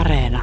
Areena. 0.00 0.42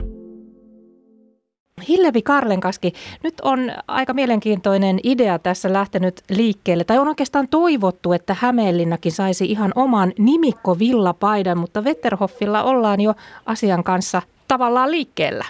Hillevi 1.90 2.21
Karlenkaski, 2.21 2.93
nyt 3.24 3.33
on 3.43 3.59
aika 3.88 4.13
mielenkiintoinen 4.13 5.00
idea 5.04 5.39
tässä 5.39 5.74
lähtenyt 5.74 6.13
liikkeelle, 6.29 6.83
tai 6.83 6.97
on 6.97 7.08
oikeastaan 7.08 7.47
toivottu, 7.47 8.14
että 8.14 8.36
Hämeenlinnakin 8.39 9.11
saisi 9.11 9.45
ihan 9.45 9.71
oman 9.75 10.11
nimikko-villapaidan, 10.18 11.57
mutta 11.57 11.82
Wetterhoffilla 11.82 12.64
ollaan 12.64 13.02
jo 13.02 13.14
asian 13.45 13.84
kanssa 13.84 14.21
tavallaan 14.47 14.91
liikkeellä. 14.91 15.45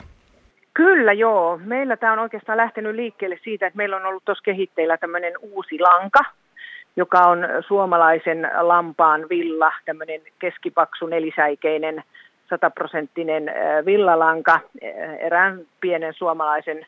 Kyllä 0.73 1.13
joo. 1.13 1.59
Meillä 1.63 1.97
tämä 1.97 2.13
on 2.13 2.19
oikeastaan 2.19 2.57
lähtenyt 2.57 2.95
liikkeelle 2.95 3.39
siitä, 3.43 3.67
että 3.67 3.77
meillä 3.77 3.95
on 3.95 4.05
ollut 4.05 4.25
tuossa 4.25 4.43
kehitteillä 4.43 4.97
tämmöinen 4.97 5.33
uusi 5.41 5.79
lanka, 5.79 6.19
joka 6.95 7.19
on 7.19 7.39
suomalaisen 7.67 8.49
lampaan 8.61 9.25
villa, 9.29 9.71
tämmöinen 9.85 10.21
keskipaksu 10.39 11.05
nelisäikeinen 11.05 12.03
sataprosenttinen 12.51 13.51
villalanka 13.85 14.59
erään 15.19 15.61
pienen 15.81 16.13
suomalaisen 16.13 16.85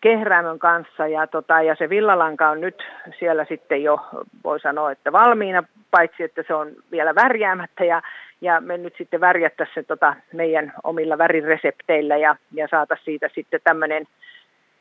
kehräämön 0.00 0.58
kanssa 0.58 1.06
ja, 1.06 1.26
tota, 1.26 1.62
ja 1.62 1.74
se 1.78 1.88
villalanka 1.88 2.50
on 2.50 2.60
nyt 2.60 2.82
siellä 3.18 3.44
sitten 3.44 3.82
jo, 3.82 4.00
voi 4.44 4.60
sanoa, 4.60 4.92
että 4.92 5.12
valmiina, 5.12 5.62
paitsi 5.90 6.22
että 6.22 6.44
se 6.46 6.54
on 6.54 6.68
vielä 6.90 7.14
värjäämättä 7.14 7.84
ja, 7.84 8.02
ja 8.40 8.60
me 8.60 8.78
nyt 8.78 8.94
sitten 8.98 9.20
värjättäisiin 9.20 9.74
se 9.74 9.82
tota, 9.82 10.14
meidän 10.32 10.72
omilla 10.82 11.18
väriresepteillä 11.18 12.16
ja, 12.16 12.36
ja 12.52 12.68
saata 12.70 12.96
siitä 13.04 13.28
sitten 13.34 13.60
tämmöinen 13.64 14.06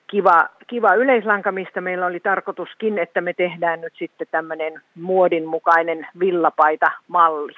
kiva, 0.07 0.49
kiva 0.67 0.93
yleislanka, 0.93 1.51
mistä 1.51 1.81
meillä 1.81 2.05
oli 2.05 2.19
tarkoituskin, 2.19 2.99
että 2.99 3.21
me 3.21 3.33
tehdään 3.33 3.81
nyt 3.81 3.93
sitten 3.95 4.27
tämmöinen 4.31 4.81
muodin 4.95 5.45
mukainen 5.45 6.07
villapaita 6.19 6.91
malli. 7.07 7.53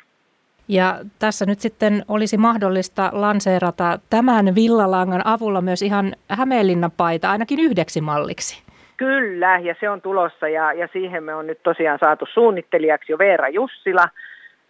Ja 0.68 1.00
tässä 1.20 1.46
nyt 1.46 1.60
sitten 1.60 2.06
olisi 2.08 2.38
mahdollista 2.38 3.10
lanseerata 3.14 4.00
tämän 4.10 4.56
villalangan 4.56 5.22
avulla 5.26 5.62
myös 5.62 5.82
ihan 5.82 6.14
Hämeenlinnan 6.30 6.92
paita 6.98 7.32
ainakin 7.32 7.60
yhdeksi 7.60 8.02
malliksi. 8.02 8.64
Kyllä, 8.98 9.60
ja 9.60 9.76
se 9.80 9.90
on 9.90 10.02
tulossa 10.02 10.48
ja, 10.48 10.74
ja 10.74 10.88
siihen 10.94 11.24
me 11.24 11.36
on 11.36 11.48
nyt 11.48 11.64
tosiaan 11.64 12.00
saatu 12.00 12.26
suunnittelijaksi 12.34 13.12
jo 13.12 13.18
Veera 13.18 13.50
Jussila, 13.50 14.10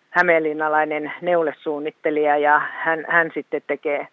hämeenlinnalainen 0.09 1.11
neulesuunnittelija 1.21 2.37
ja 2.37 2.61
hän, 2.73 3.05
hän 3.09 3.31
sitten 3.33 3.61
tekee 3.67 4.07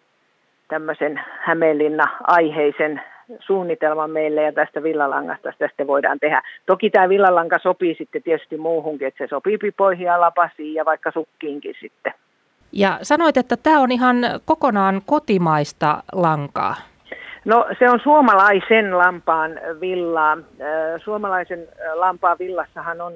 tämmöisen 0.67 1.21
Hämeenlinna-aiheisen 1.39 3.01
suunnitelman 3.39 4.11
meille 4.11 4.41
ja 4.41 4.53
tästä 4.53 4.83
villalangasta 4.83 5.51
sitä 5.51 5.67
sitten 5.67 5.87
voidaan 5.87 6.19
tehdä. 6.19 6.41
Toki 6.65 6.89
tämä 6.89 7.09
villalanka 7.09 7.57
sopii 7.63 7.95
sitten 7.95 8.23
tietysti 8.23 8.57
muuhunkin, 8.57 9.07
että 9.07 9.23
se 9.23 9.29
sopii 9.29 9.57
pipoihin 9.57 10.05
ja 10.05 10.21
lapasiin 10.21 10.73
ja 10.73 10.85
vaikka 10.85 11.11
sukkiinkin 11.11 11.75
sitten. 11.79 12.13
Ja 12.71 12.99
sanoit, 13.01 13.37
että 13.37 13.57
tämä 13.57 13.79
on 13.79 13.91
ihan 13.91 14.15
kokonaan 14.45 15.01
kotimaista 15.05 16.03
lankaa. 16.13 16.75
No 17.45 17.65
se 17.79 17.89
on 17.89 17.99
suomalaisen 18.03 18.97
lampaan 18.97 19.51
villaa. 19.81 20.37
Suomalaisen 21.03 21.67
lampaan 21.93 22.37
villassahan 22.39 23.01
on 23.01 23.13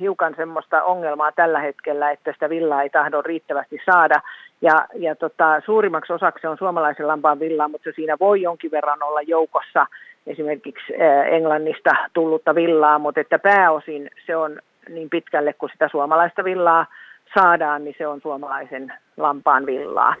hiukan 0.00 0.34
semmoista 0.36 0.82
ongelmaa 0.82 1.32
tällä 1.32 1.60
hetkellä, 1.60 2.10
että 2.10 2.32
sitä 2.32 2.48
villaa 2.48 2.82
ei 2.82 2.90
tahdo 2.90 3.22
riittävästi 3.22 3.78
saada. 3.90 4.20
Ja, 4.62 4.86
ja 4.94 5.16
tota, 5.16 5.60
suurimmaksi 5.64 6.12
osaksi 6.12 6.42
se 6.42 6.48
on 6.48 6.58
suomalaisen 6.58 7.08
lampaan 7.08 7.40
villaa, 7.40 7.68
mutta 7.68 7.90
siinä 7.94 8.16
voi 8.20 8.42
jonkin 8.42 8.70
verran 8.70 9.02
olla 9.02 9.22
joukossa 9.22 9.86
esimerkiksi 10.26 10.92
Englannista 11.30 11.90
tullutta 12.12 12.54
villaa, 12.54 12.98
mutta 12.98 13.20
että 13.20 13.38
pääosin 13.38 14.10
se 14.26 14.36
on 14.36 14.58
niin 14.88 15.10
pitkälle, 15.10 15.52
kun 15.52 15.68
sitä 15.72 15.88
suomalaista 15.88 16.44
villaa 16.44 16.86
saadaan, 17.34 17.84
niin 17.84 17.94
se 17.98 18.06
on 18.06 18.20
suomalaisen 18.20 18.92
lampaan 19.16 19.66
villaa. 19.66 20.14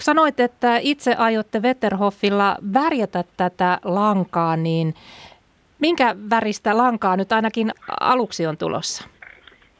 Sanoit, 0.00 0.40
että 0.40 0.76
itse 0.80 1.14
aiotte 1.18 1.58
Wetterhoffilla 1.58 2.56
värjätä 2.74 3.24
tätä 3.36 3.78
lankaa, 3.84 4.56
niin 4.56 4.94
minkä 5.80 6.16
väristä 6.30 6.76
lankaa 6.76 7.16
nyt 7.16 7.32
ainakin 7.32 7.70
aluksi 8.00 8.46
on 8.46 8.56
tulossa? 8.56 9.08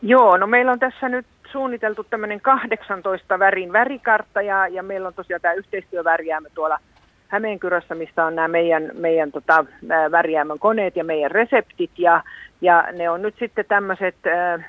Joo, 0.03 0.37
no 0.37 0.47
meillä 0.47 0.73
on 0.73 0.79
tässä 0.79 1.09
nyt 1.09 1.27
suunniteltu 1.53 2.05
tämmöinen 2.05 2.41
18 2.41 3.39
värin 3.39 3.73
värikartta 3.73 4.43
ja, 4.43 4.69
ja 4.69 4.83
meillä 4.83 5.09
on 5.09 5.15
tosiaan 5.15 5.41
tämä 5.41 5.55
yhteistyövärjäämö 5.55 6.49
tuolla 6.55 6.79
Hämeenkyrössä, 7.29 7.95
mistä 7.95 8.25
on 8.25 8.35
nämä 8.35 8.49
meidän, 8.49 8.91
meidän 8.95 9.33
tota, 9.33 9.65
värjäämön 10.11 10.59
koneet 10.59 10.97
ja 10.97 11.05
meidän 11.05 11.31
reseptit 11.31 11.91
ja, 11.99 12.23
ja 12.61 12.85
ne 12.93 13.11
on 13.11 13.23
nyt 13.23 13.35
sitten 13.39 13.65
tämmöiset, 13.69 14.17
äh, 14.27 14.67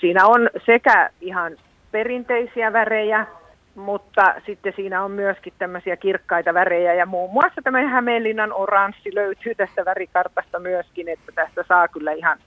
siinä 0.00 0.26
on 0.26 0.50
sekä 0.66 1.10
ihan 1.20 1.52
perinteisiä 1.90 2.72
värejä, 2.72 3.26
mutta 3.74 4.34
sitten 4.46 4.72
siinä 4.76 5.04
on 5.04 5.10
myöskin 5.10 5.52
tämmöisiä 5.58 5.96
kirkkaita 5.96 6.54
värejä 6.54 6.94
ja 6.94 7.06
muun 7.06 7.32
muassa 7.32 7.60
tämä 7.64 7.88
Hämeenlinnan 7.88 8.52
oranssi 8.52 9.14
löytyy 9.14 9.54
tästä 9.54 9.84
värikartasta 9.84 10.58
myöskin, 10.58 11.08
että 11.08 11.32
tästä 11.34 11.64
saa 11.68 11.88
kyllä 11.88 12.12
ihan 12.12 12.38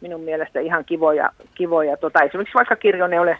minun 0.00 0.20
mielestä 0.20 0.60
ihan 0.60 0.84
kivoja, 0.84 1.30
kivoja 1.54 1.96
tota, 1.96 2.22
esimerkiksi 2.22 2.54
vaikka 2.54 2.76
kirjoneule 2.76 3.38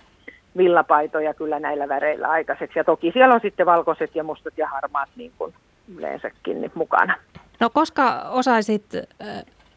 villapaitoja 0.56 1.34
kyllä 1.34 1.60
näillä 1.60 1.88
väreillä 1.88 2.28
aikaiseksi. 2.28 2.78
Ja 2.78 2.84
toki 2.84 3.12
siellä 3.12 3.34
on 3.34 3.40
sitten 3.40 3.66
valkoiset 3.66 4.14
ja 4.14 4.24
mustat 4.24 4.58
ja 4.58 4.68
harmaat 4.68 5.08
niin 5.16 5.32
kuin 5.38 5.54
yleensäkin 5.96 6.72
mukana. 6.74 7.14
No 7.60 7.70
koska 7.70 8.22
osaisit 8.30 8.84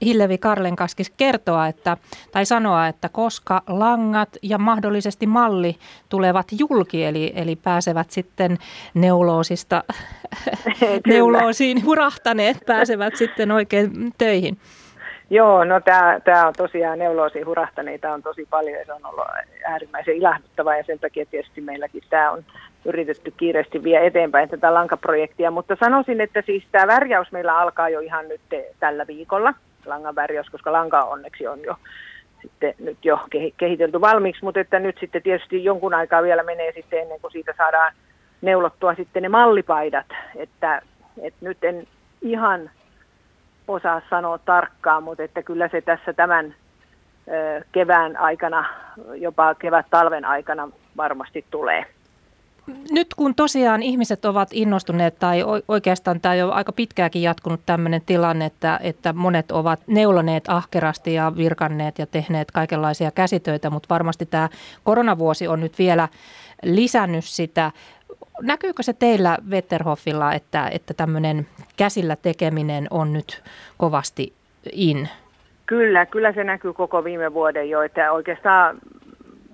Hillevi 0.02 0.38
Karlenkaskis 0.38 1.10
kertoa, 1.10 1.68
että, 1.68 1.98
tai 2.32 2.46
sanoa, 2.46 2.88
että 2.88 3.10
koska 3.10 3.62
langat 3.68 4.30
ja 4.42 4.58
mahdollisesti 4.58 5.28
malli 5.28 5.76
tulevat 6.10 6.48
julki, 6.60 7.06
eli, 7.06 7.34
eli 7.36 7.56
pääsevät 7.56 8.12
sitten 8.12 8.58
neuloosista, 8.94 9.84
neuloosiin 11.08 11.86
hurahtaneet, 11.86 12.58
pääsevät 12.66 13.16
sitten 13.16 13.52
oikein 13.52 14.14
töihin. 14.18 14.58
Joo, 15.30 15.64
no 15.64 15.82
tämä 16.24 16.48
on 16.48 16.54
tosiaan 16.58 17.00
neuloosiin 17.00 17.46
hurahtaneita 17.46 18.14
on 18.14 18.24
tosi 18.24 18.48
paljon 18.50 18.80
ja 18.80 18.86
se 18.86 18.94
on 18.94 19.06
ollut 19.06 19.26
äärimmäisen 19.66 20.16
ilahduttava 20.16 20.76
ja 20.76 20.84
sen 20.84 21.00
takia 21.00 21.26
tietysti 21.26 21.62
meilläkin 21.62 22.04
tämä 22.10 22.32
on 22.32 22.44
yritetty 22.86 23.34
kiireesti 23.38 23.84
vie 23.84 24.06
eteenpäin 24.06 24.50
tätä 24.50 24.74
lankaprojektia, 24.74 25.52
mutta 25.52 25.78
sanoisin, 25.80 26.22
että 26.22 26.44
siis 26.46 26.64
tämä 26.72 26.88
värjäys 26.88 27.32
meillä 27.32 27.58
alkaa 27.58 27.90
jo 27.90 28.00
ihan 28.00 28.28
nyt 28.28 28.42
tällä 28.80 29.08
viikolla 29.08 29.54
langan 29.90 30.16
värjäys, 30.16 30.50
koska 30.50 30.72
lanka 30.72 31.04
onneksi 31.04 31.48
on 31.48 31.62
jo 31.64 31.76
sitten 32.42 32.74
nyt 32.80 33.06
jo 33.06 33.20
kehitelty 33.58 34.02
valmiiksi, 34.02 34.44
mutta 34.44 34.60
että 34.60 34.80
nyt 34.80 34.98
sitten 35.00 35.22
tietysti 35.22 35.64
jonkun 35.64 35.94
aikaa 35.94 36.24
vielä 36.24 36.44
menee 36.44 36.72
sitten 36.72 37.00
ennen 37.02 37.22
kuin 37.22 37.32
siitä 37.32 37.54
saadaan 37.58 37.94
neulottua 38.42 38.96
sitten 38.96 39.24
ne 39.24 39.30
mallipaidat, 39.30 40.06
että, 40.36 40.82
että 41.22 41.40
nyt 41.42 41.64
en 41.64 41.88
ihan 42.22 42.70
osaa 43.68 44.02
sanoa 44.10 44.38
tarkkaan, 44.38 45.04
mutta 45.04 45.24
että 45.24 45.44
kyllä 45.44 45.68
se 45.68 45.82
tässä 45.82 46.14
tämän 46.14 46.56
kevään 47.72 48.18
aikana, 48.18 48.66
jopa 49.16 49.56
kevät-talven 49.56 50.26
aikana 50.26 50.70
varmasti 50.98 51.46
tulee 51.52 51.86
nyt 52.92 53.14
kun 53.14 53.36
tosiaan 53.36 53.84
ihmiset 53.84 54.26
ovat 54.26 54.50
innostuneet 54.52 55.20
tai 55.20 55.44
oikeastaan 55.68 56.22
tämä 56.22 56.32
on 56.32 56.38
jo 56.38 56.52
aika 56.52 56.72
pitkääkin 56.72 57.22
jatkunut 57.22 57.62
tämmöinen 57.66 58.02
tilanne, 58.06 58.46
että, 58.46 58.80
että 58.84 59.14
monet 59.14 59.52
ovat 59.52 59.80
neuloneet 59.88 60.44
ahkerasti 60.48 61.14
ja 61.14 61.32
virkanneet 61.38 62.00
ja 62.00 62.06
tehneet 62.06 62.52
kaikenlaisia 62.52 63.12
käsitöitä, 63.12 63.70
mutta 63.70 63.90
varmasti 63.90 64.26
tämä 64.26 64.50
koronavuosi 64.84 65.48
on 65.48 65.60
nyt 65.60 65.80
vielä 65.80 66.08
lisännyt 66.64 67.26
sitä. 67.26 67.72
Näkyykö 68.42 68.84
se 68.84 68.94
teillä 68.94 69.38
Wetterhoffilla, 69.50 70.34
että, 70.34 70.68
että 70.68 70.94
tämmöinen 70.94 71.48
käsillä 71.78 72.16
tekeminen 72.16 72.88
on 72.92 73.14
nyt 73.14 73.44
kovasti 73.78 74.34
in? 74.72 75.10
Kyllä, 75.66 76.06
kyllä 76.06 76.34
se 76.34 76.44
näkyy 76.44 76.74
koko 76.74 77.04
viime 77.04 77.34
vuoden 77.34 77.70
jo, 77.70 77.82
että 77.82 78.12
oikeastaan 78.12 78.78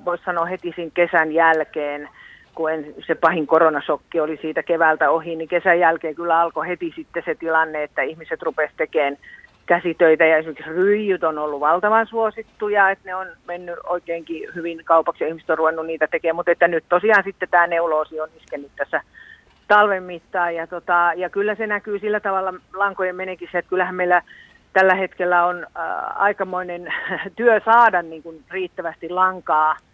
voisi 0.05 0.23
sanoa 0.23 0.45
heti 0.45 0.73
siinä 0.75 0.91
kesän 0.93 1.31
jälkeen– 1.31 2.09
kun 2.55 2.71
en, 2.71 2.93
se 3.07 3.15
pahin 3.15 3.47
koronasokki 3.47 4.19
oli 4.19 4.37
siitä 4.41 4.63
keväältä 4.63 5.09
ohi, 5.09 5.35
niin 5.35 5.49
kesän 5.49 5.79
jälkeen 5.79 6.15
kyllä 6.15 6.39
alkoi 6.39 6.67
heti 6.67 6.93
sitten 6.95 7.23
se 7.25 7.35
tilanne, 7.35 7.83
että 7.83 8.01
ihmiset 8.01 8.41
rupesivat 8.41 8.77
tekemään 8.77 9.17
käsitöitä. 9.65 10.25
Ja 10.25 10.37
esimerkiksi 10.37 10.69
ryijyt 10.69 11.23
on 11.23 11.37
ollut 11.37 11.59
valtavan 11.59 12.07
suosittuja, 12.07 12.89
että 12.89 13.09
ne 13.09 13.15
on 13.15 13.27
mennyt 13.47 13.75
oikeinkin 13.83 14.49
hyvin 14.55 14.81
kaupaksi 14.85 15.23
ja 15.23 15.27
ihmiset 15.27 15.49
on 15.49 15.57
ruvennut 15.57 15.85
niitä 15.85 16.07
tekemään, 16.07 16.35
mutta 16.35 16.51
että 16.51 16.67
nyt 16.67 16.83
tosiaan 16.89 17.23
sitten 17.23 17.49
tämä 17.49 17.67
neuloosi 17.67 18.19
on 18.19 18.29
iskenyt 18.37 18.71
tässä 18.75 19.01
talven 19.67 20.03
mittaan. 20.03 20.55
Ja, 20.55 20.67
tota, 20.67 21.11
ja 21.15 21.29
kyllä 21.29 21.55
se 21.55 21.67
näkyy 21.67 21.99
sillä 21.99 22.19
tavalla 22.19 22.53
lankojen 22.73 23.15
menekissä, 23.15 23.59
että 23.59 23.69
kyllähän 23.69 23.95
meillä 23.95 24.21
tällä 24.73 24.95
hetkellä 24.95 25.45
on 25.45 25.63
äh, 25.63 26.21
aikamoinen 26.21 26.93
työ 27.35 27.61
saada 27.65 28.01
niin 28.01 28.23
kuin 28.23 28.43
riittävästi 28.49 29.09
lankaa– 29.09 29.75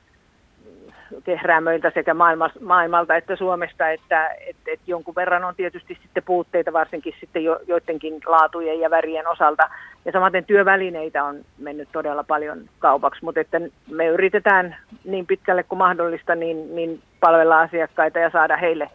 kehräämöiltä 1.24 1.92
sekä 1.94 2.16
maailmalta 2.62 3.16
että 3.16 3.36
Suomesta, 3.36 3.90
että 3.90 4.28
et, 4.28 4.56
et 4.68 4.80
jonkun 4.88 5.16
verran 5.16 5.44
on 5.44 5.56
tietysti 5.56 5.98
sitten 6.02 6.24
puutteita 6.24 6.74
varsinkin 6.74 7.14
sitten 7.20 7.44
jo, 7.44 7.60
joidenkin 7.68 8.22
laatujen 8.26 8.80
ja 8.80 8.90
värien 8.90 9.28
osalta. 9.28 9.70
Ja 10.06 10.12
samaten 10.12 10.46
työvälineitä 10.46 11.24
on 11.24 11.36
mennyt 11.58 11.90
todella 11.92 12.24
paljon 12.24 12.60
kaupaksi, 12.80 13.26
mutta 13.26 13.42
että 13.42 13.62
me 13.92 14.08
yritetään 14.08 14.76
niin 15.04 15.26
pitkälle 15.26 15.64
kuin 15.64 15.80
mahdollista 15.80 16.36
niin, 16.36 16.76
niin 16.76 17.02
palvella 17.20 17.62
asiakkaita 17.62 18.20
ja 18.20 18.30
saada 18.30 18.58
heille, 18.58 18.90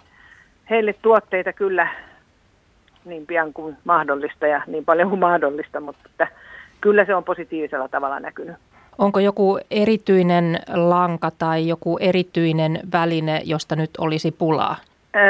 heille 0.71 0.93
tuotteita 1.03 1.53
kyllä 1.53 1.89
niin 3.05 3.27
pian 3.27 3.53
kuin 3.53 3.77
mahdollista 3.85 4.47
ja 4.47 4.63
niin 4.67 4.85
paljon 4.85 5.09
kuin 5.09 5.21
mahdollista, 5.21 5.81
mutta 5.81 6.03
että 6.11 6.29
kyllä 6.81 7.05
se 7.05 7.15
on 7.15 7.25
positiivisella 7.25 7.89
tavalla 7.89 8.21
näkynyt. 8.21 8.57
Onko 8.99 9.21
joku 9.21 9.59
erityinen 9.71 10.59
lanka 10.75 11.31
tai 11.39 11.69
joku 11.69 11.99
erityinen 11.99 12.81
väline, 12.93 13.41
josta 13.45 13.77
nyt 13.77 13.91
olisi 13.99 14.33
pulaa? 14.33 14.77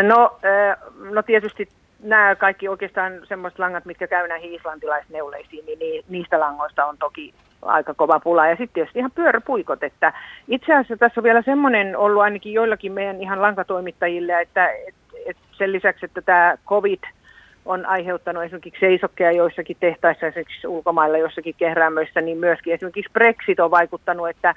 No, 0.03 0.39
no 1.11 1.23
tietysti 1.23 1.69
nämä 2.03 2.35
kaikki 2.37 2.69
oikeastaan 2.69 3.13
semmoiset 3.29 3.59
langat, 3.59 3.85
mitkä 3.85 4.07
käy 4.07 4.29
näihin 4.29 4.55
islantilaisneuleisiin, 4.55 5.65
niin 5.67 6.05
niistä 6.09 6.41
langoista 6.41 6.87
on 6.87 6.99
toki 6.99 7.35
aika 7.63 7.95
kova 7.95 8.21
pula. 8.21 8.47
Ja 8.47 8.57
sitten 8.57 8.75
tietysti 8.75 8.99
ihan 8.99 9.11
pyöräpuikot, 9.15 9.83
että 9.83 10.13
itse 10.49 10.75
asiassa 10.75 10.97
tässä 10.97 11.21
on 11.21 11.25
vielä 11.25 11.43
semmoinen 11.43 11.97
ollut 11.97 12.23
ainakin 12.23 12.53
joillakin 12.53 12.93
meidän 12.93 13.21
ihan 13.21 13.43
lankatoimittajille, 13.43 14.41
että 14.41 14.69
et, 14.71 14.95
et 15.27 15.37
sen 15.53 15.73
lisäksi, 15.73 16.07
että 16.07 16.23
tämä 16.23 16.57
COVID 16.67 17.03
on 17.65 17.87
aiheuttanut 17.87 18.45
esimerkiksi 18.45 18.81
seisokkeja 18.81 19.33
joissakin 19.33 19.77
tehtaissa, 19.81 20.27
esimerkiksi 20.27 20.67
ulkomailla 20.67 21.19
jossakin 21.19 21.55
kehräämöissä, 21.59 22.21
niin 22.21 22.39
myöskin 22.39 22.75
esimerkiksi 22.75 23.13
Brexit 23.13 23.61
on 23.61 23.71
vaikuttanut, 23.71 24.29
että 24.29 24.55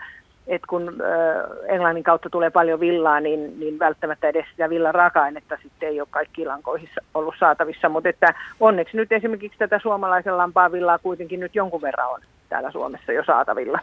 että 0.47 0.67
kun 0.67 0.93
Englannin 1.67 2.03
kautta 2.03 2.29
tulee 2.29 2.49
paljon 2.49 2.79
villaa, 2.79 3.19
niin, 3.19 3.59
niin 3.59 3.79
välttämättä 3.79 4.27
edes 4.27 4.45
sitä 4.51 4.69
villan 4.69 4.95
raaka-ainetta 4.95 5.57
sitten 5.63 5.89
ei 5.89 6.01
ole 6.01 6.07
kaikki 6.11 6.45
lankoihin 6.45 6.89
ollut 7.13 7.35
saatavissa. 7.39 7.89
Mutta 7.89 8.09
että 8.09 8.33
onneksi 8.59 8.97
nyt 8.97 9.11
esimerkiksi 9.11 9.57
tätä 9.57 9.79
suomalaisen 9.79 10.37
lampaan 10.37 10.71
villaa 10.71 10.99
kuitenkin 10.99 11.39
nyt 11.39 11.55
jonkun 11.55 11.81
verran 11.81 12.09
on 12.09 12.19
täällä 12.49 12.71
Suomessa 12.71 13.11
jo 13.11 13.23
saatavilla. 13.23 13.79